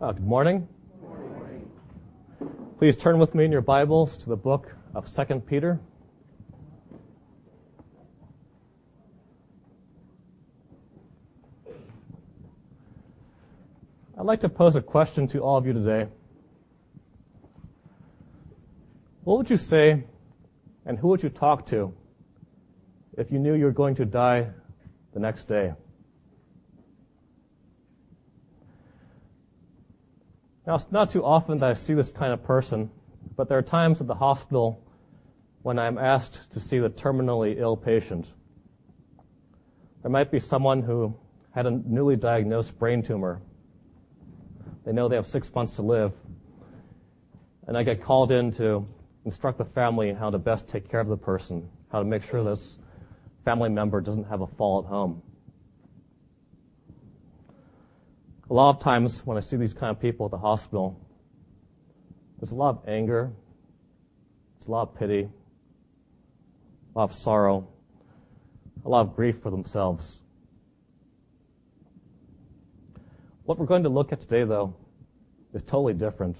[0.00, 0.66] Uh, good morning.
[2.78, 5.78] Please turn with me in your Bibles to the book of 2 Peter.
[14.18, 16.08] I'd like to pose a question to all of you today.
[19.24, 20.04] What would you say
[20.86, 21.92] and who would you talk to
[23.18, 24.48] if you knew you were going to die
[25.12, 25.74] the next day?
[30.66, 32.90] Now, it's not too often that I see this kind of person,
[33.36, 34.82] but there are times at the hospital
[35.62, 38.26] when I'm asked to see the terminally ill patient.
[40.02, 41.14] There might be someone who
[41.54, 43.40] had a newly diagnosed brain tumor.
[44.84, 46.12] They know they have six months to live.
[47.66, 48.86] And I get called in to
[49.24, 52.42] instruct the family how to best take care of the person, how to make sure
[52.42, 52.78] this
[53.44, 55.22] family member doesn't have a fall at home.
[58.50, 61.00] A lot of times when I see these kind of people at the hospital,
[62.40, 63.30] there's a lot of anger,
[64.58, 65.28] there's a lot of pity,
[66.94, 67.68] a lot of sorrow,
[68.84, 70.20] a lot of grief for themselves.
[73.44, 74.74] What we're going to look at today, though,
[75.54, 76.36] is totally different.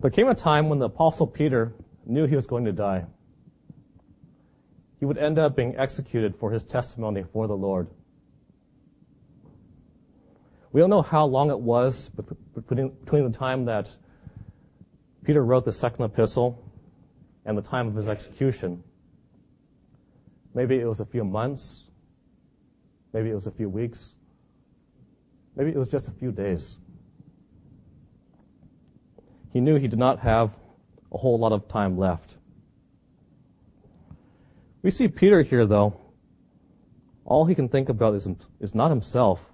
[0.00, 1.74] There came a time when the Apostle Peter
[2.06, 3.04] knew he was going to die.
[4.98, 7.86] He would end up being executed for his testimony for the Lord.
[10.72, 12.10] We don't know how long it was
[12.54, 13.90] between the time that
[15.22, 16.64] Peter wrote the second epistle
[17.44, 18.82] and the time of his execution.
[20.54, 21.84] Maybe it was a few months.
[23.12, 24.14] Maybe it was a few weeks.
[25.56, 26.78] Maybe it was just a few days.
[29.52, 30.50] He knew he did not have
[31.12, 32.36] a whole lot of time left.
[34.82, 36.00] We see Peter here, though.
[37.26, 38.26] All he can think about is,
[38.60, 39.51] is not himself,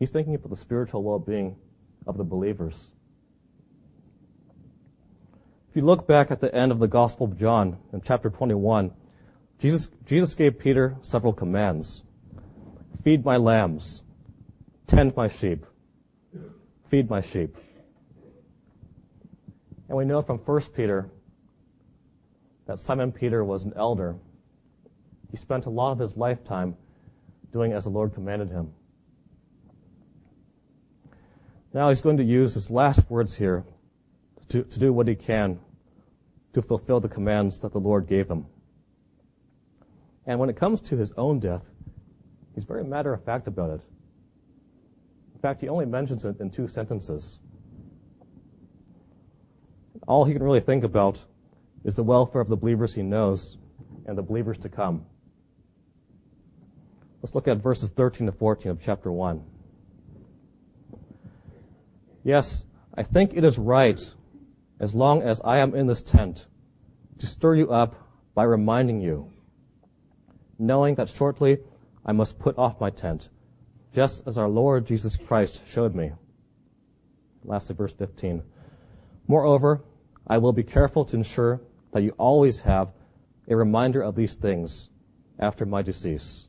[0.00, 1.56] He's thinking about the spiritual well-being
[2.06, 2.90] of the believers.
[5.68, 8.92] If you look back at the end of the Gospel of John in chapter 21,
[9.58, 12.02] Jesus, Jesus gave Peter several commands.
[13.04, 14.02] Feed my lambs.
[14.86, 15.66] Tend my sheep.
[16.88, 17.54] Feed my sheep.
[19.88, 21.10] And we know from 1 Peter
[22.66, 24.16] that Simon Peter was an elder.
[25.30, 26.74] He spent a lot of his lifetime
[27.52, 28.72] doing as the Lord commanded him.
[31.72, 33.64] Now he's going to use his last words here
[34.48, 35.60] to, to do what he can
[36.52, 38.46] to fulfill the commands that the Lord gave him.
[40.26, 41.62] And when it comes to his own death,
[42.54, 43.80] he's very matter of fact about it.
[45.34, 47.38] In fact, he only mentions it in two sentences.
[50.08, 51.20] All he can really think about
[51.84, 53.56] is the welfare of the believers he knows
[54.06, 55.06] and the believers to come.
[57.22, 59.42] Let's look at verses 13 to 14 of chapter 1.
[62.22, 62.64] Yes,
[62.94, 64.00] I think it is right,
[64.78, 66.46] as long as I am in this tent,
[67.18, 67.94] to stir you up
[68.34, 69.30] by reminding you,
[70.58, 71.58] knowing that shortly
[72.04, 73.30] I must put off my tent,
[73.94, 76.12] just as our Lord Jesus Christ showed me.
[77.44, 78.42] Lastly, verse 15.
[79.26, 79.82] Moreover,
[80.26, 81.60] I will be careful to ensure
[81.92, 82.92] that you always have
[83.48, 84.90] a reminder of these things
[85.38, 86.48] after my decease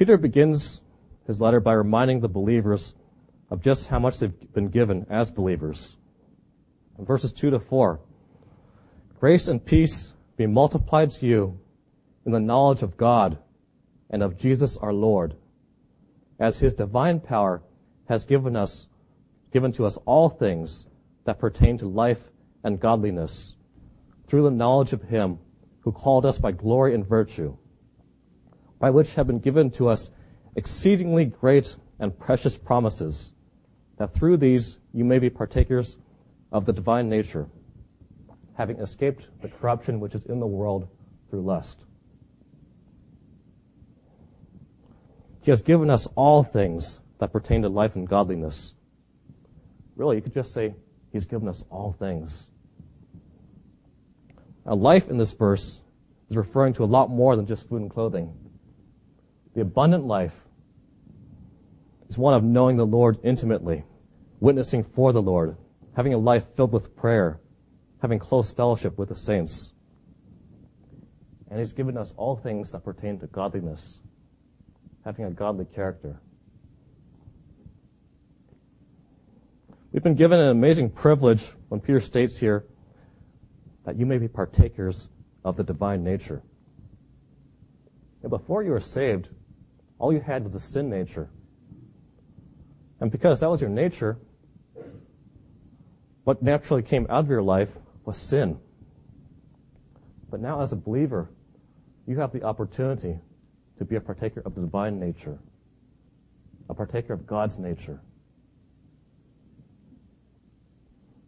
[0.00, 0.80] Peter begins
[1.26, 2.94] his letter by reminding the believers
[3.50, 5.98] of just how much they've been given as believers.
[6.98, 8.00] In verses 2 to 4,
[9.18, 11.60] grace and peace be multiplied to you
[12.24, 13.36] in the knowledge of God
[14.08, 15.36] and of Jesus our Lord,
[16.38, 17.60] as his divine power
[18.08, 18.86] has given us,
[19.52, 20.86] given to us all things
[21.24, 22.30] that pertain to life
[22.64, 23.54] and godliness
[24.26, 25.38] through the knowledge of him
[25.80, 27.54] who called us by glory and virtue
[28.80, 30.10] by which have been given to us
[30.56, 33.32] exceedingly great and precious promises,
[33.98, 35.98] that through these you may be partakers
[36.50, 37.46] of the divine nature,
[38.54, 40.88] having escaped the corruption which is in the world
[41.28, 41.84] through lust.
[45.42, 48.74] He has given us all things that pertain to life and godliness.
[49.94, 50.74] Really, you could just say,
[51.12, 52.46] He's given us all things.
[54.64, 55.80] Now, life in this verse
[56.30, 58.32] is referring to a lot more than just food and clothing.
[59.54, 60.34] The abundant life
[62.08, 63.84] is one of knowing the Lord intimately,
[64.38, 65.56] witnessing for the Lord,
[65.96, 67.40] having a life filled with prayer,
[68.00, 69.72] having close fellowship with the saints.
[71.50, 74.00] And He's given us all things that pertain to godliness,
[75.04, 76.20] having a godly character.
[79.92, 82.64] We've been given an amazing privilege when Peter states here
[83.84, 85.08] that you may be partakers
[85.44, 86.42] of the divine nature.
[88.22, 89.28] And before you were saved,
[90.00, 91.28] all you had was a sin nature.
[93.00, 94.18] And because that was your nature,
[96.24, 97.68] what naturally came out of your life
[98.04, 98.58] was sin.
[100.30, 101.28] But now as a believer,
[102.06, 103.18] you have the opportunity
[103.78, 105.38] to be a partaker of the divine nature,
[106.68, 108.00] a partaker of God's nature.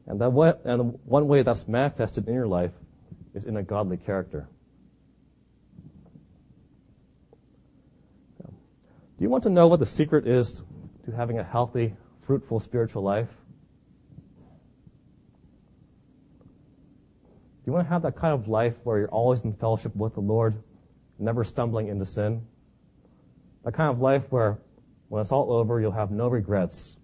[0.06, 2.72] And, that way, and one way that's manifested in your life
[3.34, 4.48] is in a godly character.
[9.22, 10.64] Do you want to know what the secret is
[11.04, 11.94] to having a healthy,
[12.26, 13.28] fruitful spiritual life?
[17.30, 20.14] Do you want to have that kind of life where you're always in fellowship with
[20.14, 20.60] the Lord,
[21.20, 22.44] never stumbling into sin?
[23.64, 24.58] That kind of life where
[25.06, 26.96] when it's all over, you'll have no regrets.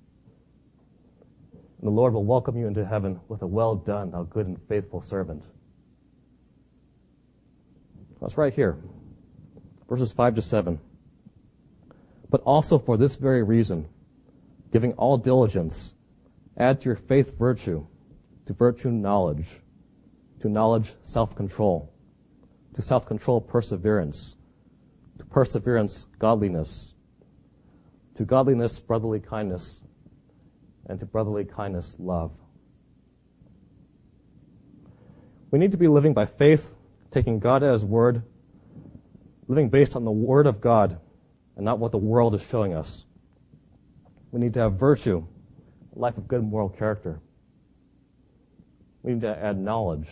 [1.53, 4.61] And the Lord will welcome you into heaven with a well done, thou good and
[4.69, 5.45] faithful servant.
[8.21, 8.77] That's right here.
[9.89, 10.81] Verses 5 to 7.
[12.31, 13.89] But also for this very reason,
[14.73, 15.95] giving all diligence,
[16.57, 17.87] add to your faith virtue,
[18.47, 19.47] to virtue knowledge,
[20.41, 21.93] to knowledge self-control,
[22.75, 24.35] to self-control perseverance,
[25.19, 26.93] to perseverance godliness,
[28.17, 29.81] to godliness brotherly kindness,
[30.87, 32.33] and to brotherly kindness love.
[35.51, 36.75] We need to be living by faith,
[37.11, 38.23] taking God at His word,
[39.47, 41.01] living based on the word of God
[41.59, 43.05] and not what the world is showing us.
[44.31, 45.27] We need to have virtue,
[45.95, 47.21] a life of good moral character.
[49.03, 50.07] We need to add knowledge.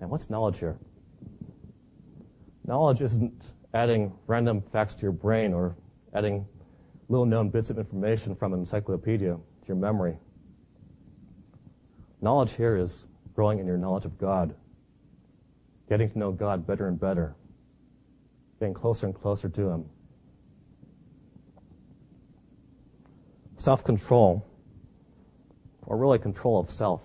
[0.00, 0.78] And what's knowledge here?
[2.66, 3.42] Knowledge isn't
[3.74, 5.74] adding random facts to your brain or
[6.14, 6.46] adding
[7.08, 10.16] little known bits of information from an encyclopedia to your memory.
[12.22, 13.04] Knowledge here is
[13.34, 14.54] growing in your knowledge of God,
[15.88, 17.34] getting to know God better and better,
[18.60, 19.84] getting closer and closer to Him.
[23.64, 24.44] Self-control,
[25.86, 27.00] or really control of self.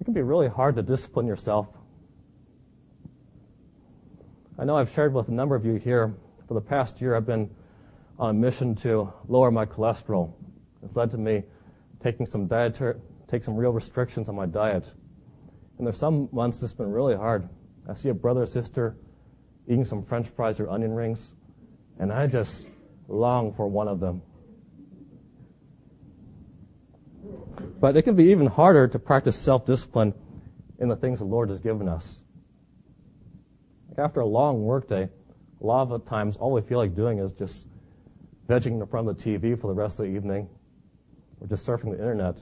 [0.00, 1.66] It can be really hard to discipline yourself.
[4.56, 6.14] I know I've shared with a number of you here
[6.46, 7.50] for the past year I've been
[8.16, 10.34] on a mission to lower my cholesterol.
[10.84, 11.42] It's led to me
[12.00, 12.94] taking some dietary,
[13.28, 14.88] take some real restrictions on my diet.
[15.78, 17.48] And there's some months it's been really hard.
[17.88, 18.94] I see a brother or sister
[19.66, 21.32] eating some french fries or onion rings,
[21.98, 22.68] and I just
[23.10, 24.22] long for one of them.
[27.80, 30.14] But it can be even harder to practice self-discipline
[30.78, 32.20] in the things the Lord has given us.
[33.98, 35.08] After a long workday,
[35.60, 37.66] a lot of times all we feel like doing is just
[38.48, 40.48] vegging in front of the TV for the rest of the evening
[41.40, 42.36] or just surfing the internet.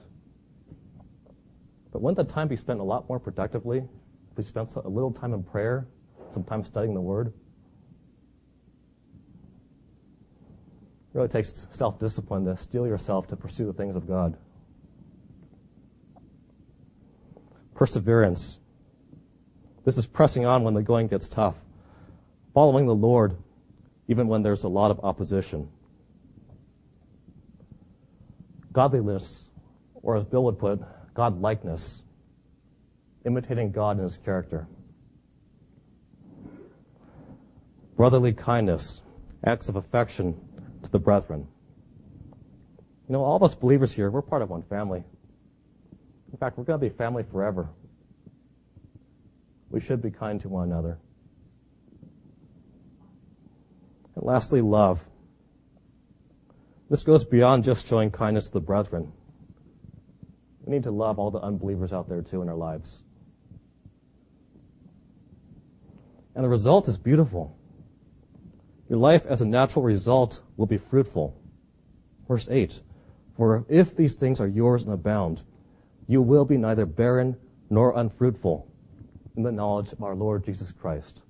[1.91, 5.11] But wouldn't that time be spent a lot more productively if we spent a little
[5.11, 5.87] time in prayer,
[6.33, 7.33] some time studying the Word?
[11.13, 14.37] It really takes self-discipline to steel yourself to pursue the things of God.
[17.73, 18.59] Perseverance.
[19.85, 21.55] This is pressing on when the going gets tough.
[22.53, 23.35] Following the Lord,
[24.07, 25.67] even when there's a lot of opposition.
[28.71, 29.49] Godliness,
[29.95, 30.79] or as Bill would put,
[31.15, 32.03] God likeness.
[33.25, 34.67] Imitating God in his character.
[37.97, 39.01] Brotherly kindness,
[39.43, 40.39] acts of affection,
[40.89, 41.47] to the brethren.
[43.07, 45.03] You know, all of us believers here, we're part of one family.
[46.31, 47.69] In fact, we're going to be family forever.
[49.69, 50.97] We should be kind to one another.
[54.15, 54.99] And lastly, love.
[56.89, 59.11] This goes beyond just showing kindness to the brethren.
[60.65, 63.01] We need to love all the unbelievers out there too in our lives.
[66.35, 67.58] And the result is beautiful.
[68.89, 71.39] Your life as a natural result will be fruitful.
[72.27, 72.81] Verse 8.
[73.37, 75.41] For if these things are yours and abound,
[76.07, 77.37] you will be neither barren
[77.69, 78.67] nor unfruitful
[79.37, 81.21] in the knowledge of our Lord Jesus Christ.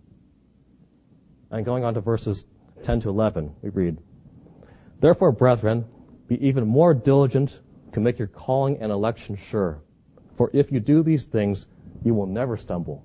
[1.52, 2.46] And going on to verses
[2.84, 3.98] 10 to 11, we read,
[5.02, 5.86] Therefore, brethren,
[6.28, 7.60] be even more diligent
[7.92, 9.82] to make your calling and election sure.
[10.38, 11.68] For if you do these things,
[12.04, 13.04] you will never stumble.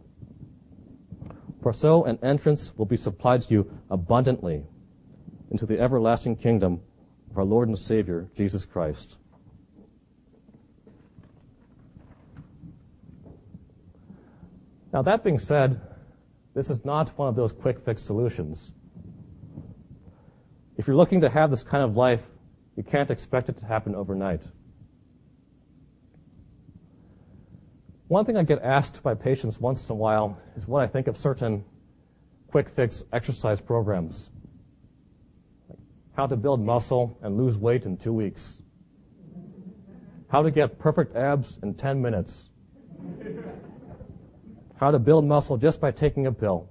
[1.64, 4.66] For so an entrance will be supplied to you abundantly
[5.50, 6.82] into the everlasting kingdom
[7.30, 9.16] of our Lord and Savior, Jesus Christ.
[14.92, 15.80] Now, that being said,
[16.52, 18.70] this is not one of those quick fix solutions.
[20.76, 22.24] If you're looking to have this kind of life,
[22.76, 24.42] you can't expect it to happen overnight.
[28.08, 31.06] One thing I get asked by patients once in a while is what I think
[31.06, 31.64] of certain
[32.48, 34.28] quick fix exercise programs.
[36.14, 38.62] How to build muscle and lose weight in two weeks.
[40.28, 42.50] How to get perfect abs in 10 minutes.
[44.76, 46.68] How to build muscle just by taking a pill.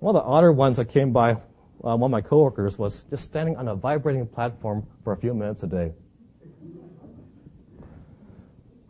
[0.00, 3.24] One of the odder ones that came by uh, one of my coworkers was just
[3.24, 5.92] standing on a vibrating platform for a few minutes a day.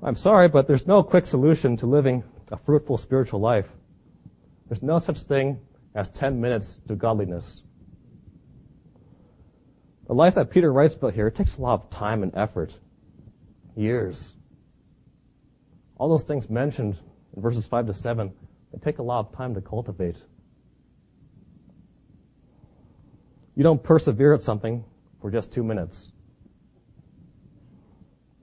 [0.06, 2.22] I'm sorry, but there's no quick solution to living
[2.52, 3.66] a fruitful spiritual life.
[4.68, 5.58] There's no such thing
[5.96, 7.64] as 10 minutes to godliness.
[10.06, 12.72] The life that Peter writes about here takes a lot of time and effort.
[13.74, 14.34] Years.
[15.98, 16.96] All those things mentioned
[17.34, 18.32] in verses 5 to 7,
[18.72, 20.18] they take a lot of time to cultivate.
[23.56, 24.84] You don't persevere at something
[25.20, 26.12] for just two minutes.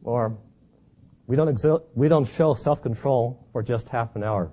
[0.03, 0.37] Or
[1.33, 4.51] we don't, exi- we don't show self-control for just half an hour.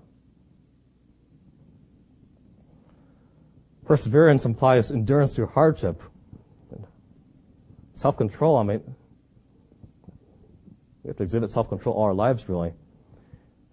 [3.85, 6.03] Perseverance implies endurance through hardship.
[7.93, 8.95] Self-control, I mean,
[11.03, 12.69] we have to exhibit self-control all our lives, really.
[12.69, 12.77] And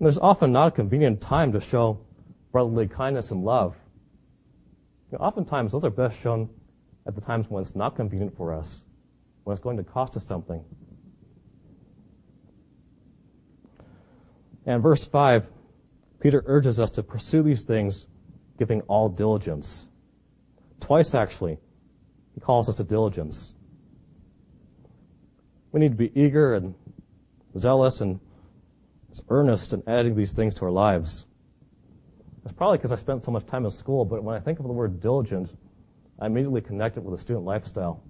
[0.02, 2.02] there's often not a convenient time to show
[2.52, 3.78] brotherly kindness and love.
[5.14, 6.50] You know, oftentimes, those are best shown
[7.06, 8.82] at the times when it's not convenient for us,
[9.46, 10.62] when it's going to cost us something.
[14.68, 15.48] And verse 5,
[16.20, 18.08] Peter urges us to pursue these things,
[18.60, 19.88] giving all diligence.
[20.82, 21.58] Twice, actually,
[22.36, 23.54] he calls us to diligence.
[25.72, 26.76] We need to be eager and
[27.58, 28.20] zealous and
[29.30, 31.26] earnest in adding these things to our lives.
[32.44, 34.66] It's probably because I spent so much time in school, but when I think of
[34.66, 35.56] the word diligent,
[36.20, 38.04] I immediately connect it with a student lifestyle.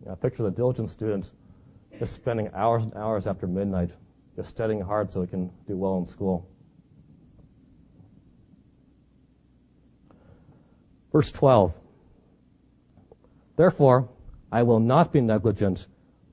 [0.00, 1.30] You know, I picture the diligent student
[1.98, 3.90] just spending hours and hours after midnight
[4.46, 6.48] studying hard so he can do well in school.
[11.12, 11.72] Verse 12.
[13.56, 14.08] Therefore,
[14.52, 15.86] I will not be negligent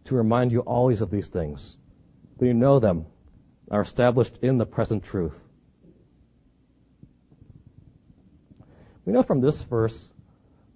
[0.06, 1.78] to remind you always of these things,
[2.38, 3.06] but you know them,
[3.70, 5.34] are established in the present truth.
[9.06, 10.10] We know from this verse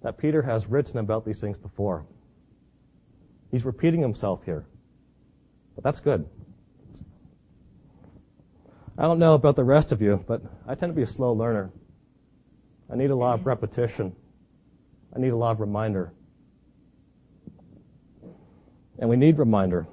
[0.02, 2.04] that Peter has written about these things before.
[3.50, 4.64] He's repeating himself here.
[5.74, 6.26] But that's good.
[8.98, 11.32] I don't know about the rest of you, but I tend to be a slow
[11.32, 11.70] learner.
[12.92, 14.14] I need a lot of repetition.
[15.14, 16.12] I need a lot of reminder.
[18.98, 19.86] And we need reminder.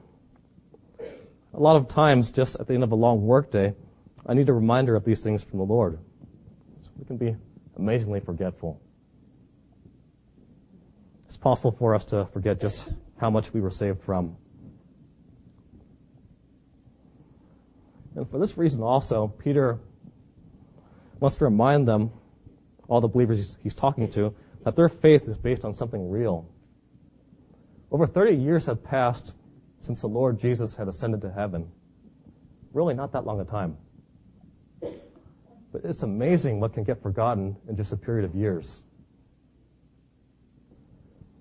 [1.53, 3.74] A lot of times, just at the end of a long workday,
[4.25, 5.98] I need a reminder of these things from the Lord.
[6.84, 7.36] So we can be
[7.77, 8.82] amazingly forgetful.
[11.27, 14.36] It's possible for us to forget just how much we were saved from.
[18.19, 19.79] And for this reason also, Peter
[21.38, 22.11] to remind them,
[22.89, 24.35] all the believers he's, he's talking to,
[24.65, 26.45] that their faith is based on something real.
[27.93, 29.31] Over 30 years have passed
[29.79, 31.71] since the Lord Jesus had ascended to heaven.
[32.73, 33.77] Really not that long a time.
[34.81, 38.83] But it's amazing what can get forgotten in just a period of years.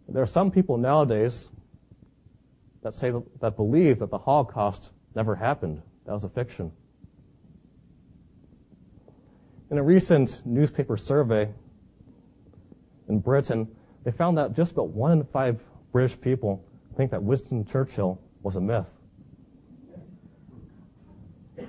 [0.08, 1.48] There are some people nowadays
[2.82, 5.82] that say that believe that the Holocaust never happened.
[6.08, 6.72] That was a fiction.
[9.70, 11.50] In a recent newspaper survey
[13.10, 13.68] in Britain,
[14.04, 15.60] they found that just about one in five
[15.92, 16.64] British people
[16.96, 18.86] think that Winston Churchill was a myth.
[21.58, 21.66] And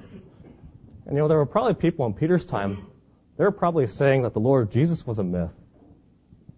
[1.08, 2.88] you know, there were probably people in Peter's time,
[3.38, 5.52] they were probably saying that the Lord Jesus was a myth,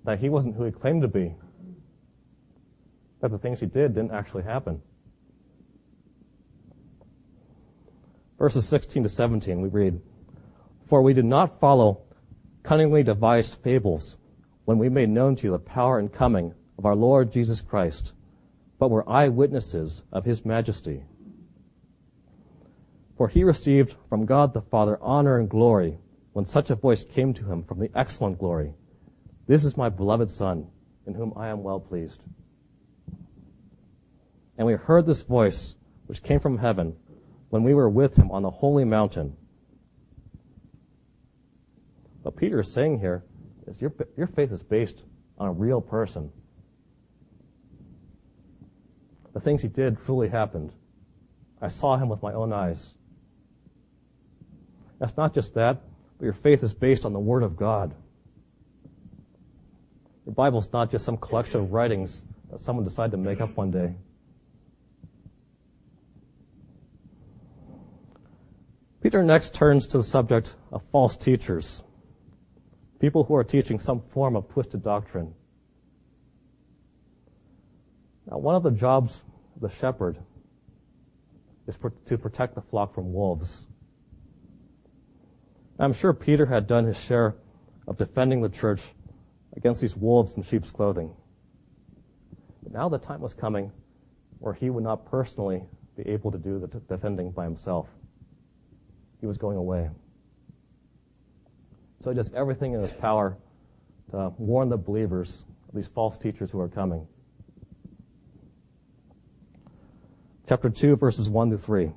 [0.04, 1.34] that he wasn't who he claimed to be,
[3.22, 4.84] that the things he did didn't actually happen.
[8.42, 10.02] Verses 16 to 17, we read,
[10.90, 12.02] For we did not follow
[12.64, 14.18] cunningly devised fables
[14.66, 18.14] when we made known to you the power and coming of our Lord Jesus Christ,
[18.80, 21.04] but were eyewitnesses of his majesty.
[23.16, 26.00] For he received from God the Father honor and glory
[26.34, 28.74] when such a voice came to him from the excellent glory.
[29.46, 30.66] This is my beloved Son,
[31.06, 32.24] in whom I am well pleased.
[34.58, 35.76] And we heard this voice,
[36.08, 36.96] which came from heaven,
[37.52, 39.36] when we were with him on the holy mountain.
[42.24, 43.24] What Peter is saying here
[43.68, 45.04] is your, your faith is based
[45.38, 46.32] on a real person.
[49.34, 50.72] The things he did truly happened.
[51.62, 52.94] I saw him with my own eyes.
[55.00, 55.82] That's not just that,
[56.18, 57.94] but your faith is based on the Word of God.
[60.26, 63.72] Your Bible's not just some collection of writings that someone decided to make up one
[63.72, 63.94] day.
[69.02, 71.82] Peter next turns to the subject of false teachers,
[73.00, 75.34] people who are teaching some form of twisted doctrine.
[78.30, 79.24] Now, one of the jobs
[79.56, 80.20] of the shepherd
[81.68, 83.66] is to protect the flock from wolves.
[85.80, 87.36] I'm sure Peter had done his share
[87.88, 88.82] of defending the church
[89.58, 91.12] against these wolves in sheep's clothing.
[92.62, 93.72] But now the time was coming
[94.38, 95.64] where he would not personally
[95.98, 97.88] be able to do the defending by himself.
[99.22, 99.90] He was going away.
[102.04, 103.38] So he does everything in his power
[104.10, 107.08] to warn the believers of these false teachers who are coming.
[110.50, 111.92] Chapter 2, verses 1 to 3.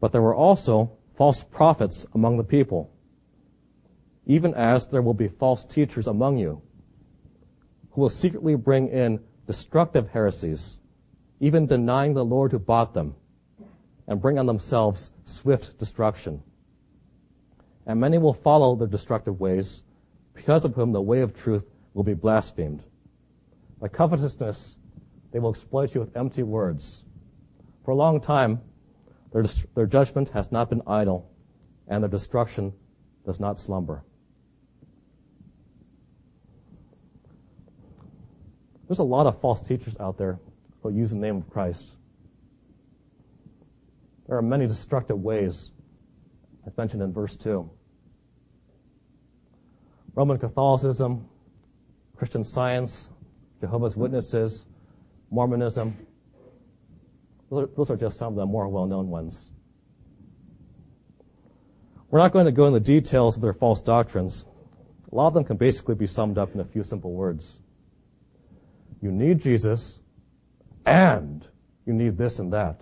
[0.00, 2.92] But there were also false prophets among the people,
[4.26, 6.60] even as there will be false teachers among you,
[7.92, 10.76] who will secretly bring in destructive heresies,
[11.40, 13.14] even denying the Lord who bought them,
[14.08, 16.42] and bring on themselves swift destruction.
[17.86, 19.82] And many will follow their destructive ways,
[20.34, 22.82] because of whom the way of truth will be blasphemed.
[23.80, 24.76] By covetousness,
[25.32, 27.02] they will exploit you with empty words.
[27.84, 28.60] For a long time,
[29.32, 29.44] their,
[29.74, 31.30] their judgment has not been idle,
[31.88, 32.72] and their destruction
[33.24, 34.02] does not slumber.
[38.88, 40.38] There's a lot of false teachers out there
[40.82, 41.86] who use the name of Christ.
[44.28, 45.70] There are many destructive ways,
[46.66, 47.70] as mentioned in verse 2.
[50.14, 51.28] Roman Catholicism,
[52.16, 53.08] Christian Science,
[53.60, 54.66] Jehovah's Witnesses,
[55.30, 55.96] Mormonism.
[57.50, 59.50] Those are just some of the more well-known ones.
[62.10, 64.46] We're not going to go into the details of their false doctrines.
[65.12, 67.60] A lot of them can basically be summed up in a few simple words.
[69.00, 70.00] You need Jesus,
[70.84, 71.46] and
[71.84, 72.80] you need this and that.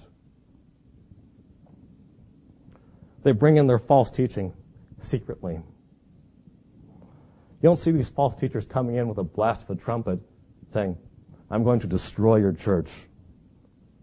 [3.25, 4.53] They bring in their false teaching
[5.01, 5.55] secretly.
[5.55, 5.63] You
[7.63, 10.21] don't see these false teachers coming in with a blast of a trumpet
[10.73, 10.99] saying,
[11.51, 12.91] I'm going to destroy your church.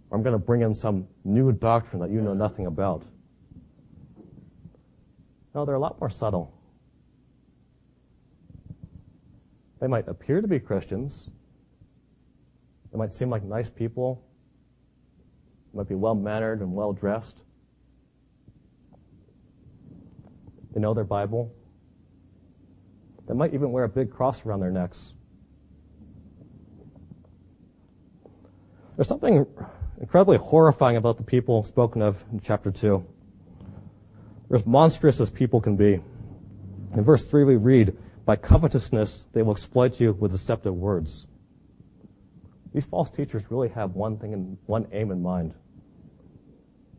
[0.09, 3.03] Or I'm going to bring in some new doctrine that you know nothing about.
[5.53, 6.51] No, they're a lot more subtle.
[9.79, 11.29] They might appear to be Christians.
[12.91, 14.23] They might seem like nice people.
[15.71, 17.37] They might be well mannered and well dressed.
[20.73, 21.53] They know their Bible.
[23.27, 25.13] They might even wear a big cross around their necks.
[28.95, 29.45] There's something
[29.99, 33.05] incredibly horrifying about the people spoken of in chapter 2.
[34.49, 36.01] They're as monstrous as people can be.
[36.93, 41.25] In verse 3 we read, By covetousness they will exploit you with deceptive words.
[42.73, 45.53] These false teachers really have one thing and one aim in mind.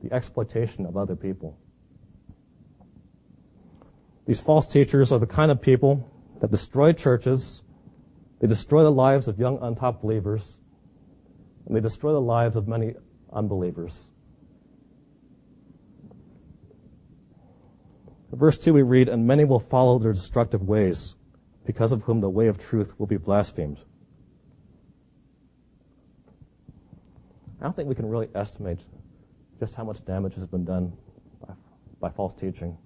[0.03, 1.59] The exploitation of other people.
[4.33, 7.61] These false teachers are the kind of people that destroy churches,
[8.41, 10.57] they destroy the lives of young untaught believers,
[11.67, 12.95] and they destroy the lives of many
[13.31, 14.11] unbelievers.
[18.33, 21.15] Verse 2 we read, And many will follow their destructive ways,
[21.67, 23.81] because of whom the way of truth will be blasphemed.
[27.61, 28.79] I don't think we can really estimate
[29.61, 30.95] just how much damage has been done
[31.47, 31.53] by,
[32.01, 32.79] by false teaching.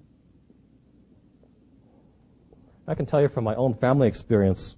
[2.88, 4.76] I can tell you from my own family experience.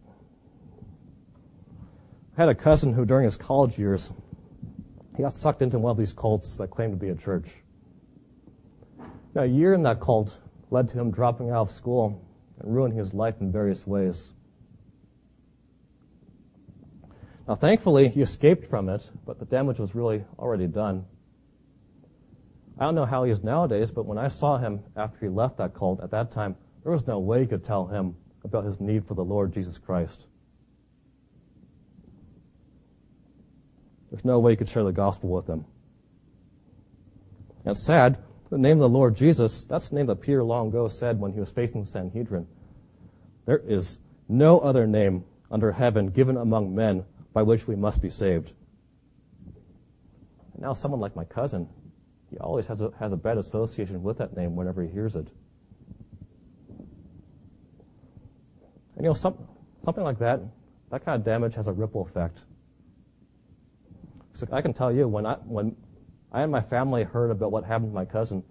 [2.36, 4.10] I had a cousin who, during his college years,
[5.16, 7.48] he got sucked into one of these cults that claimed to be a church.
[9.34, 10.34] Now, a year in that cult
[10.70, 12.24] led to him dropping out of school
[12.60, 14.32] and ruining his life in various ways.
[17.46, 21.04] Now, thankfully, he escaped from it, but the damage was really already done.
[22.78, 25.58] I don't know how he is nowadays, but when I saw him after he left
[25.58, 26.56] that cult at that time,
[26.88, 29.76] there was no way you could tell him about his need for the Lord Jesus
[29.76, 30.24] Christ.
[34.10, 35.66] There's no way you could share the gospel with him.
[37.66, 38.16] And it's sad,
[38.48, 41.30] the name of the Lord Jesus, that's the name that Peter long ago said when
[41.30, 42.46] he was facing the Sanhedrin.
[43.44, 48.08] There is no other name under heaven given among men by which we must be
[48.08, 48.52] saved.
[50.54, 51.68] And now someone like my cousin,
[52.30, 55.28] he always has a, has a bad association with that name whenever he hears it.
[58.98, 59.38] And you know, some,
[59.84, 60.40] something like that,
[60.90, 62.38] that kind of damage has a ripple effect.
[64.32, 65.76] So I can tell you, when I, when
[66.32, 68.42] I and my family heard about what happened to my cousin,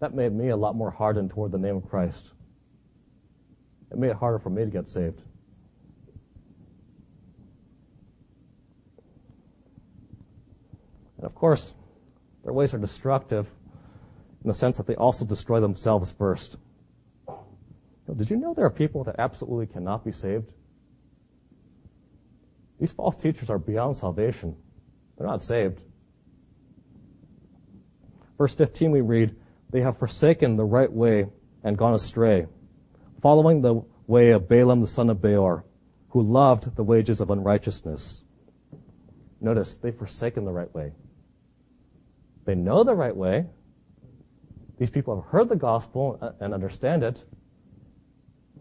[0.00, 2.32] that made me a lot more hardened toward the name of Christ.
[3.90, 5.22] It made it harder for me to get saved.
[11.16, 11.72] And of course,
[12.44, 13.46] their ways are destructive.
[14.44, 16.58] in the sense that they also destroy themselves first.
[18.16, 20.50] Did you know there are people that absolutely cannot be saved?
[22.80, 24.56] These false teachers are beyond salvation.
[25.16, 25.80] They're not saved.
[28.38, 29.34] Verse 15 we read,
[29.70, 31.26] They have forsaken the right way
[31.64, 32.46] and gone astray,
[33.20, 35.64] following the way of Balaam the son of Beor,
[36.10, 38.22] who loved the wages of unrighteousness.
[39.40, 40.92] Notice, they've forsaken the right way.
[42.44, 43.46] They know the right way.
[44.78, 47.22] These people have heard the gospel and understand it.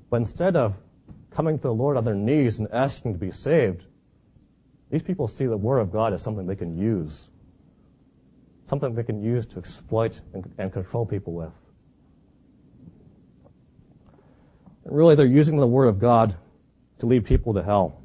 [0.10, 0.76] But instead of
[1.32, 3.86] coming to the Lord on their knees and asking to be saved,
[4.90, 7.28] these people see the Word of God as something they can use,
[8.70, 11.52] something they can use to exploit and, and control people with.
[14.86, 16.36] And really, they're using the Word of God
[17.00, 18.02] to lead people to hell.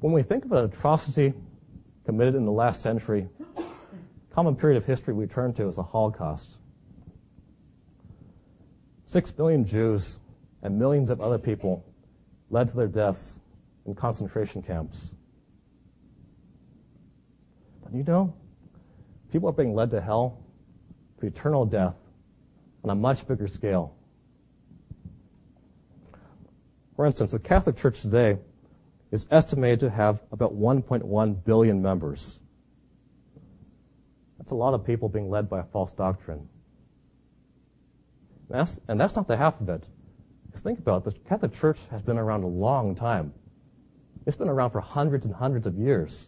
[0.00, 1.34] When we think of an atrocity
[2.06, 3.28] committed in the last century,
[4.30, 6.52] common period of history we turn to is the Holocaust.
[9.16, 10.18] Six million Jews
[10.62, 11.82] and millions of other people
[12.50, 13.38] led to their deaths
[13.86, 15.10] in concentration camps.
[17.82, 18.34] But you know,
[19.32, 20.44] people are being led to hell
[21.18, 21.94] to eternal death
[22.84, 23.96] on a much bigger scale.
[26.94, 28.36] For instance, the Catholic Church today
[29.12, 32.40] is estimated to have about 1.1 billion members.
[34.36, 36.50] That's a lot of people being led by a false doctrine.
[38.48, 39.84] And that's, and that's not the half of it.
[40.46, 43.32] Because think about it, the Catholic Church has been around a long time.
[44.26, 46.26] It's been around for hundreds and hundreds of years.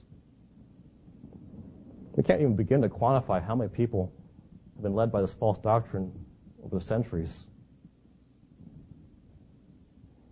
[2.14, 4.12] We can't even begin to quantify how many people
[4.74, 6.12] have been led by this false doctrine
[6.64, 7.46] over the centuries.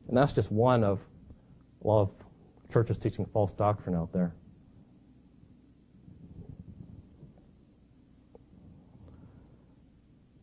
[0.08, 1.00] And that's just one of
[1.84, 2.10] a lot of
[2.72, 4.34] churches teaching false doctrine out there.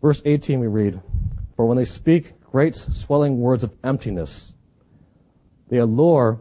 [0.02, 1.00] Verse 18 we read,
[1.56, 4.54] For when they speak great swelling words of emptiness,
[5.70, 6.40] they allure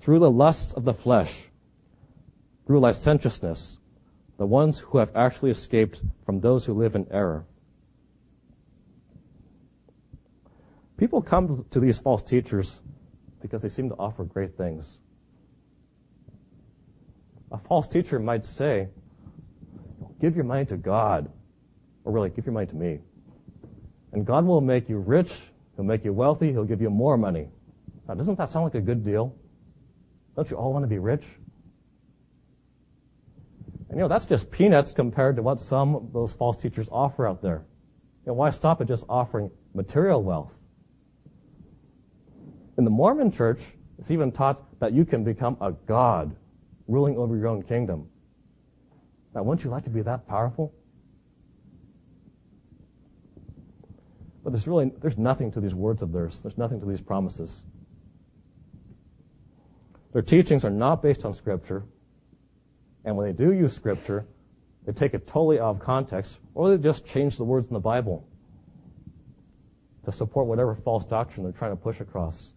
[0.00, 1.44] through the lusts of the flesh,
[2.66, 3.78] through licentiousness,
[4.38, 7.44] the ones who have actually escaped from those who live in error.
[10.96, 12.80] People come to these false teachers
[13.42, 14.98] because they seem to offer great things.
[17.52, 18.88] A false teacher might say,
[20.20, 21.30] give your money to God,
[22.04, 23.00] or really, give your money to me.
[24.12, 25.32] And God will make you rich,
[25.76, 27.48] He'll make you wealthy, He'll give you more money.
[28.08, 29.36] Now, doesn't that sound like a good deal?
[30.36, 31.24] Don't you all want to be rich?
[33.88, 37.26] And you know, that's just peanuts compared to what some of those false teachers offer
[37.26, 37.64] out there.
[38.24, 40.52] You know, why stop at just offering material wealth?
[42.78, 43.60] In the Mormon church,
[43.98, 46.34] it's even taught that you can become a god
[46.88, 48.08] ruling over your own kingdom.
[49.34, 50.74] Now, wouldn't you like to be that powerful?
[54.42, 56.40] But there's really, there's nothing to these words of theirs.
[56.42, 57.62] There's nothing to these promises.
[60.12, 61.84] Their teachings are not based on Scripture.
[63.04, 64.26] And when they do use Scripture,
[64.86, 67.80] they take it totally out of context, or they just change the words in the
[67.80, 68.26] Bible
[70.04, 72.50] to support whatever false doctrine they're trying to push across.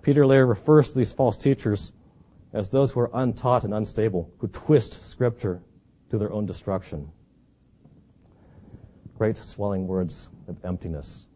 [0.00, 1.92] Peter later refers to these false teachers
[2.54, 5.60] as those who are untaught and unstable, who twist Scripture
[6.10, 7.10] to their own destruction.
[9.18, 11.26] Great swelling words of emptiness.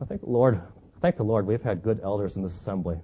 [0.00, 0.60] I thank the Lord.
[1.02, 1.48] Thank the Lord.
[1.48, 2.96] We've had good elders in this assembly.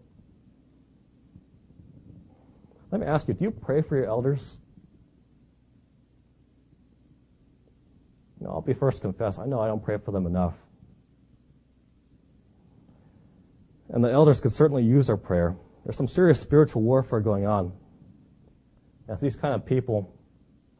[2.93, 4.57] Let me ask you: Do you pray for your elders?
[8.39, 9.39] You know, I'll be first to confess.
[9.39, 10.55] I know I don't pray for them enough.
[13.89, 15.57] And the elders could certainly use our prayer.
[15.85, 17.73] There's some serious spiritual warfare going on.
[19.09, 20.13] As these kind of people,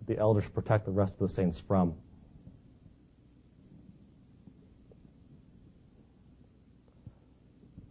[0.07, 1.95] the elders protect the rest of the saints from.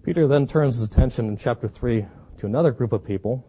[0.04, 2.06] Peter then turns his attention in chapter 3
[2.38, 3.48] to another group of people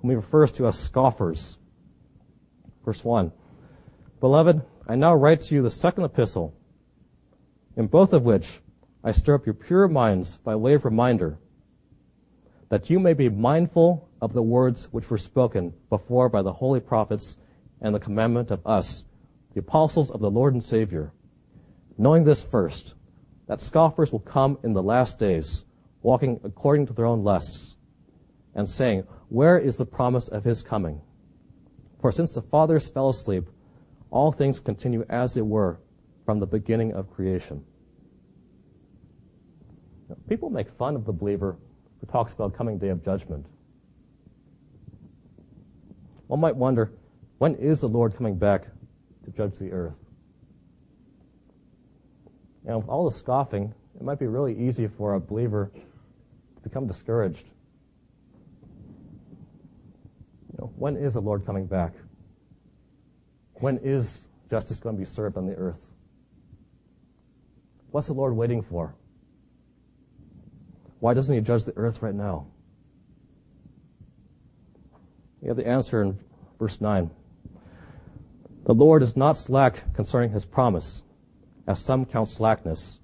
[0.00, 1.58] whom he refers to as scoffers.
[2.84, 3.32] Verse 1.
[4.20, 6.54] Beloved, I now write to you the second epistle,
[7.76, 8.60] in both of which
[9.02, 11.38] I stir up your pure minds by way of reminder,
[12.68, 16.80] that you may be mindful of the words which were spoken before by the holy
[16.80, 17.36] prophets
[17.84, 19.04] and the commandment of us,
[19.52, 21.12] the apostles of the Lord and Savior,
[21.98, 22.94] knowing this first,
[23.46, 25.66] that scoffers will come in the last days,
[26.02, 27.76] walking according to their own lusts,
[28.54, 31.02] and saying, Where is the promise of his coming?
[32.00, 33.44] For since the fathers fell asleep,
[34.10, 35.78] all things continue as they were
[36.24, 37.62] from the beginning of creation.
[40.08, 41.58] Now, people make fun of the believer
[42.00, 43.44] who talks about coming day of judgment.
[46.28, 46.90] one might wonder,
[47.38, 48.64] when is the Lord coming back
[49.24, 49.94] to judge the earth?
[52.66, 56.86] And with all the scoffing, it might be really easy for a believer to become
[56.86, 57.46] discouraged.
[60.52, 61.92] You know, when is the Lord coming back?
[63.54, 65.80] When is justice going to be served on the earth?
[67.90, 68.94] What's the Lord waiting for?
[71.00, 72.46] Why doesn't he judge the earth right now?
[75.40, 76.18] We have the answer in
[76.58, 77.10] verse 9.
[78.64, 81.02] The Lord is not slack concerning his promise,
[81.66, 82.98] as some count slackness,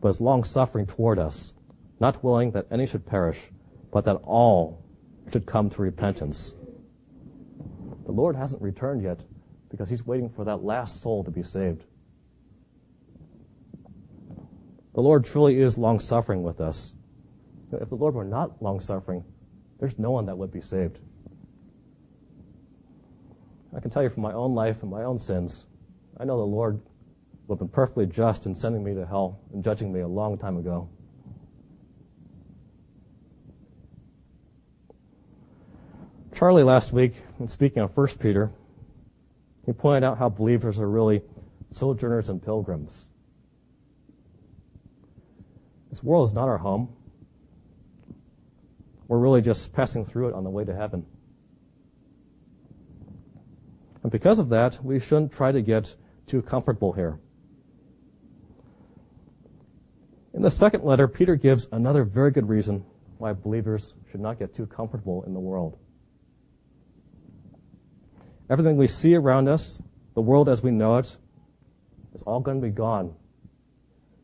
[0.00, 1.52] but is long suffering toward us,
[1.98, 3.38] not willing that any should perish,
[3.90, 4.84] but that all
[5.32, 6.54] should come to repentance.
[8.04, 9.20] The Lord hasn't returned yet
[9.68, 11.84] because he's waiting for that last soul to be saved.
[14.94, 16.94] The Lord truly is long suffering with us.
[17.72, 19.24] If the Lord were not long suffering,
[19.80, 21.00] there's no one that would be saved.
[23.74, 25.66] I can tell you from my own life and my own sins,
[26.18, 26.80] I know the Lord
[27.46, 30.36] would have been perfectly just in sending me to hell and judging me a long
[30.36, 30.88] time ago.
[36.34, 38.50] Charlie last week, in speaking on 1 Peter,
[39.64, 41.22] he pointed out how believers are really
[41.72, 43.08] sojourners and pilgrims.
[45.90, 46.88] This world is not our home.
[49.08, 51.04] We're really just passing through it on the way to heaven.
[54.02, 55.94] And because of that, we shouldn't try to get
[56.26, 57.18] too comfortable here.
[60.34, 62.84] In the second letter, Peter gives another very good reason
[63.18, 65.78] why believers should not get too comfortable in the world.
[68.50, 69.80] Everything we see around us,
[70.14, 71.16] the world as we know it,
[72.14, 73.14] is all going to be gone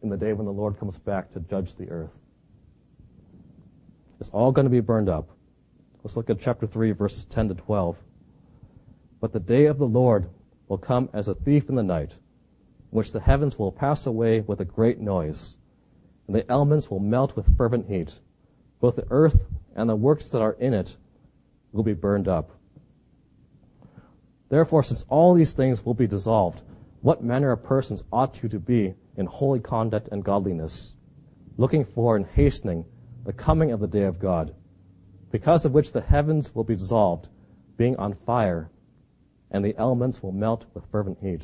[0.02, 2.10] in the day when the Lord comes back to judge the earth.
[4.20, 5.28] It's all going to be burned up.
[6.02, 7.96] Let's look at chapter 3, verses 10 to 12.
[9.20, 10.28] But the day of the Lord
[10.68, 14.40] will come as a thief in the night, in which the heavens will pass away
[14.40, 15.56] with a great noise,
[16.26, 18.20] and the elements will melt with fervent heat.
[18.80, 19.40] Both the earth
[19.74, 20.96] and the works that are in it
[21.72, 22.52] will be burned up.
[24.48, 26.62] Therefore, since all these things will be dissolved,
[27.02, 30.92] what manner of persons ought you to be in holy conduct and godliness,
[31.56, 32.84] looking for and hastening
[33.24, 34.54] the coming of the day of God,
[35.30, 37.28] because of which the heavens will be dissolved,
[37.76, 38.70] being on fire,
[39.50, 41.42] and the elements will melt with fervent heat.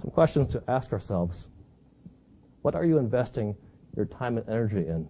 [0.00, 1.46] Some questions to ask ourselves.
[2.62, 3.56] What are you investing
[3.96, 5.08] your time and energy in?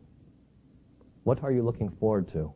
[1.24, 2.52] What are you looking forward to?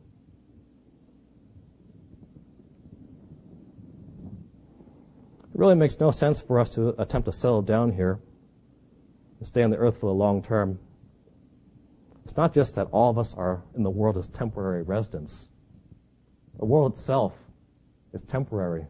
[5.53, 8.19] It really makes no sense for us to attempt to settle down here
[9.39, 10.79] and stay on the earth for the long term.
[12.23, 15.49] It's not just that all of us are in the world as temporary residents.
[16.61, 17.33] The world itself
[18.13, 18.85] is temporary.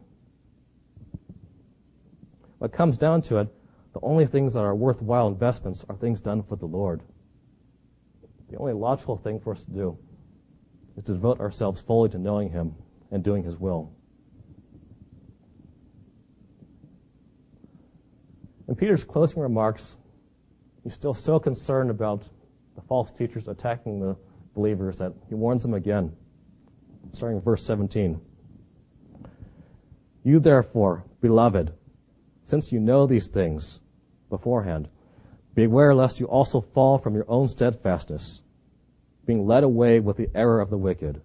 [2.58, 3.48] When it comes down to it,
[3.94, 7.00] the only things that are worthwhile investments are things done for the Lord.
[8.50, 9.96] The only logical thing for us to do
[10.98, 12.74] is to devote ourselves fully to knowing Him
[13.10, 13.90] and doing His will.
[18.68, 19.96] In Peter's closing remarks,
[20.84, 22.28] he's still so concerned about
[22.74, 24.14] the false teachers attacking the
[24.54, 26.14] believers that he warns them again,
[27.12, 28.20] starting in verse 17.
[30.24, 31.72] You therefore, beloved,
[32.44, 33.80] since you know these things
[34.30, 34.88] beforehand,
[35.54, 38.42] beware lest you also fall from your own steadfastness,
[39.26, 41.20] being led away with the error of the wicked.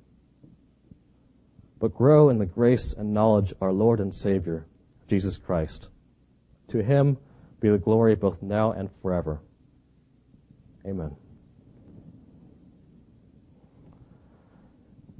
[1.79, 4.65] But grow in the grace and knowledge of our Lord and Savior,
[5.07, 5.89] Jesus Christ.
[6.69, 7.17] To him
[7.59, 9.39] be the glory both now and forever.
[10.85, 11.15] Amen.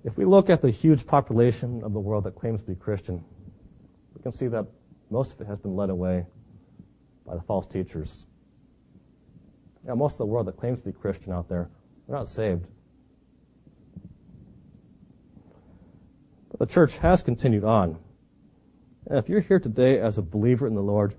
[0.07, 3.21] If we look at the huge population of the world that claims to be Christian,
[4.15, 4.65] we can see that
[5.09, 6.25] most of it has been led away
[7.25, 8.23] by the false teachers.
[9.83, 11.67] Now, most of the world that claims to be Christian out there,
[12.07, 12.65] they're not saved.
[16.51, 17.99] But the church has continued on.
[19.07, 21.15] And if you're here today as a believer in the Lord,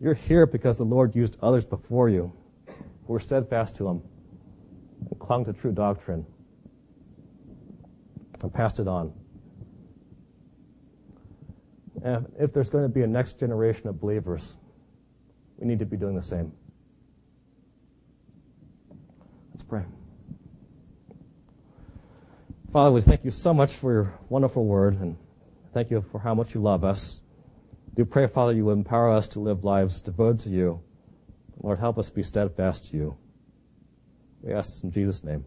[0.00, 2.32] you're here because the Lord used others before you
[3.06, 4.02] who were steadfast to Him
[5.08, 6.26] and clung to true doctrine
[8.42, 9.12] and passed it on.
[12.02, 14.56] And if there's going to be a next generation of believers,
[15.58, 16.52] we need to be doing the same.
[19.52, 19.84] Let's pray.
[22.72, 25.16] Father, we thank you so much for your wonderful word and
[25.72, 27.20] thank you for how much you love us.
[27.94, 30.80] Do pray, Father, you empower us to live lives devoted to you.
[31.60, 33.16] Lord, help us be steadfast to you.
[34.42, 35.44] We ask this in Jesus' name.